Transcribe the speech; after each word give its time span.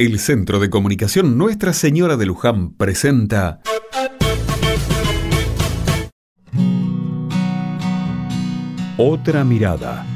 El 0.00 0.20
Centro 0.20 0.60
de 0.60 0.70
Comunicación 0.70 1.36
Nuestra 1.36 1.72
Señora 1.72 2.16
de 2.16 2.24
Luján 2.24 2.70
presenta 2.70 3.58
Otra 8.96 9.42
mirada. 9.42 10.06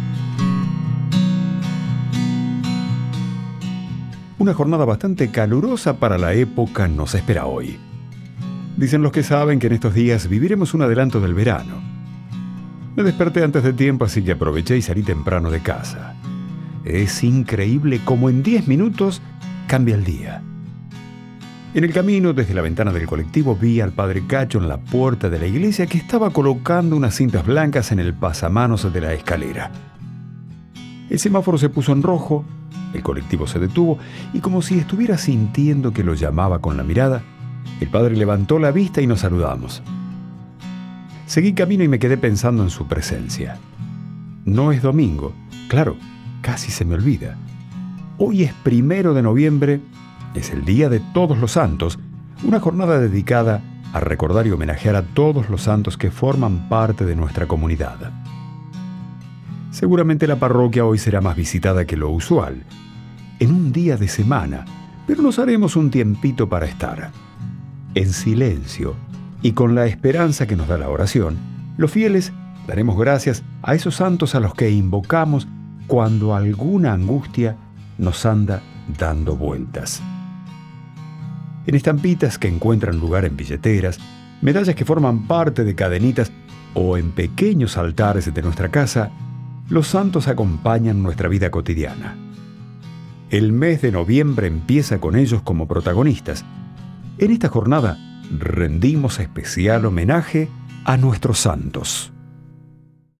Una 4.38 4.54
jornada 4.54 4.84
bastante 4.84 5.32
calurosa 5.32 5.98
para 5.98 6.16
la 6.16 6.32
época 6.32 6.86
nos 6.86 7.16
espera 7.16 7.46
hoy. 7.46 7.76
Dicen 8.76 9.02
los 9.02 9.10
que 9.10 9.24
saben 9.24 9.58
que 9.58 9.66
en 9.66 9.72
estos 9.72 9.94
días 9.94 10.28
viviremos 10.28 10.74
un 10.74 10.82
adelanto 10.82 11.18
del 11.20 11.34
verano. 11.34 11.82
Me 12.94 13.02
desperté 13.02 13.42
antes 13.42 13.64
de 13.64 13.72
tiempo, 13.72 14.04
así 14.04 14.22
que 14.22 14.30
aproveché 14.30 14.76
y 14.76 14.82
salí 14.82 15.02
temprano 15.02 15.50
de 15.50 15.58
casa. 15.58 16.14
Es 16.84 17.24
increíble 17.24 18.00
cómo 18.04 18.30
en 18.30 18.44
10 18.44 18.68
minutos 18.68 19.20
cambia 19.72 19.94
el 19.94 20.04
día. 20.04 20.42
En 21.72 21.82
el 21.82 21.94
camino, 21.94 22.34
desde 22.34 22.52
la 22.52 22.60
ventana 22.60 22.92
del 22.92 23.06
colectivo, 23.06 23.56
vi 23.56 23.80
al 23.80 23.92
padre 23.92 24.22
Cacho 24.26 24.58
en 24.58 24.68
la 24.68 24.76
puerta 24.76 25.30
de 25.30 25.38
la 25.38 25.46
iglesia 25.46 25.86
que 25.86 25.96
estaba 25.96 26.28
colocando 26.28 26.94
unas 26.94 27.14
cintas 27.14 27.46
blancas 27.46 27.90
en 27.90 27.98
el 27.98 28.12
pasamanos 28.12 28.92
de 28.92 29.00
la 29.00 29.14
escalera. 29.14 29.70
El 31.08 31.18
semáforo 31.18 31.56
se 31.56 31.70
puso 31.70 31.92
en 31.92 32.02
rojo, 32.02 32.44
el 32.92 33.02
colectivo 33.02 33.46
se 33.46 33.60
detuvo 33.60 33.96
y 34.34 34.40
como 34.40 34.60
si 34.60 34.78
estuviera 34.78 35.16
sintiendo 35.16 35.94
que 35.94 36.04
lo 36.04 36.12
llamaba 36.12 36.58
con 36.58 36.76
la 36.76 36.82
mirada, 36.82 37.22
el 37.80 37.88
padre 37.88 38.14
levantó 38.14 38.58
la 38.58 38.72
vista 38.72 39.00
y 39.00 39.06
nos 39.06 39.20
saludamos. 39.20 39.82
Seguí 41.24 41.54
camino 41.54 41.82
y 41.82 41.88
me 41.88 41.98
quedé 41.98 42.18
pensando 42.18 42.62
en 42.62 42.68
su 42.68 42.86
presencia. 42.88 43.56
No 44.44 44.70
es 44.70 44.82
domingo, 44.82 45.32
claro, 45.68 45.96
casi 46.42 46.70
se 46.70 46.84
me 46.84 46.92
olvida. 46.92 47.38
Hoy 48.18 48.42
es 48.42 48.52
primero 48.52 49.14
de 49.14 49.22
noviembre, 49.22 49.80
es 50.34 50.50
el 50.50 50.64
Día 50.64 50.88
de 50.90 51.00
Todos 51.00 51.38
los 51.38 51.52
Santos, 51.52 51.98
una 52.44 52.60
jornada 52.60 52.98
dedicada 52.98 53.62
a 53.94 54.00
recordar 54.00 54.46
y 54.46 54.50
homenajear 54.50 54.96
a 54.96 55.02
todos 55.02 55.48
los 55.48 55.62
santos 55.62 55.96
que 55.96 56.10
forman 56.10 56.68
parte 56.68 57.06
de 57.06 57.16
nuestra 57.16 57.46
comunidad. 57.46 58.12
Seguramente 59.70 60.26
la 60.26 60.36
parroquia 60.36 60.84
hoy 60.84 60.98
será 60.98 61.22
más 61.22 61.36
visitada 61.36 61.86
que 61.86 61.96
lo 61.96 62.10
usual, 62.10 62.62
en 63.38 63.50
un 63.50 63.72
día 63.72 63.96
de 63.96 64.08
semana, 64.08 64.66
pero 65.06 65.22
nos 65.22 65.38
haremos 65.38 65.74
un 65.74 65.90
tiempito 65.90 66.48
para 66.48 66.66
estar. 66.66 67.10
En 67.94 68.12
silencio 68.12 68.94
y 69.40 69.52
con 69.52 69.74
la 69.74 69.86
esperanza 69.86 70.46
que 70.46 70.56
nos 70.56 70.68
da 70.68 70.76
la 70.76 70.90
oración, 70.90 71.38
los 71.78 71.90
fieles 71.90 72.32
daremos 72.66 72.98
gracias 72.98 73.42
a 73.62 73.74
esos 73.74 73.96
santos 73.96 74.34
a 74.34 74.40
los 74.40 74.54
que 74.54 74.70
invocamos 74.70 75.48
cuando 75.86 76.34
alguna 76.34 76.92
angustia 76.92 77.56
nos 78.02 78.26
anda 78.26 78.62
dando 78.98 79.36
vueltas. 79.36 80.02
En 81.66 81.74
estampitas 81.74 82.38
que 82.38 82.48
encuentran 82.48 82.98
lugar 82.98 83.24
en 83.24 83.36
billeteras, 83.36 83.98
medallas 84.42 84.74
que 84.74 84.84
forman 84.84 85.26
parte 85.26 85.64
de 85.64 85.74
cadenitas 85.74 86.32
o 86.74 86.98
en 86.98 87.12
pequeños 87.12 87.78
altares 87.78 88.32
de 88.32 88.42
nuestra 88.42 88.70
casa, 88.70 89.10
los 89.68 89.86
santos 89.86 90.28
acompañan 90.28 91.02
nuestra 91.02 91.28
vida 91.28 91.50
cotidiana. 91.50 92.16
El 93.30 93.52
mes 93.52 93.80
de 93.80 93.92
noviembre 93.92 94.48
empieza 94.48 94.98
con 94.98 95.16
ellos 95.16 95.40
como 95.42 95.66
protagonistas. 95.66 96.44
En 97.18 97.30
esta 97.30 97.48
jornada 97.48 97.96
rendimos 98.38 99.20
especial 99.20 99.86
homenaje 99.86 100.48
a 100.84 100.96
nuestros 100.96 101.38
santos. 101.38 102.11